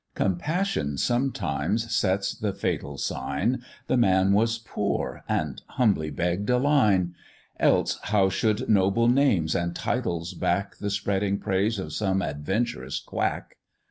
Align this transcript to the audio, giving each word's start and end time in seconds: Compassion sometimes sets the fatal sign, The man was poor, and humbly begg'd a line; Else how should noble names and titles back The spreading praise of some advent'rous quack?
Compassion 0.15 0.97
sometimes 0.97 1.93
sets 1.95 2.33
the 2.33 2.53
fatal 2.53 2.97
sign, 2.97 3.61
The 3.85 3.97
man 3.97 4.33
was 4.33 4.57
poor, 4.57 5.23
and 5.29 5.61
humbly 5.67 6.09
begg'd 6.09 6.49
a 6.49 6.57
line; 6.57 7.13
Else 7.59 7.99
how 8.05 8.27
should 8.27 8.67
noble 8.67 9.07
names 9.07 9.53
and 9.53 9.75
titles 9.75 10.33
back 10.33 10.77
The 10.77 10.89
spreading 10.89 11.37
praise 11.37 11.77
of 11.77 11.93
some 11.93 12.23
advent'rous 12.23 12.99
quack? 12.99 13.57